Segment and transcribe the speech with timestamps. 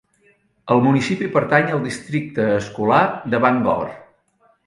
[0.75, 3.01] El municipi pertany al districte escolar
[3.35, 3.93] de Bangor.